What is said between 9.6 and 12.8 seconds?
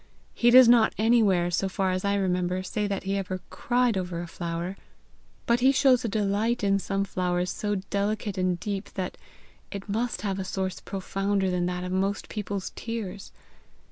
it must have a source profounder than that of most people's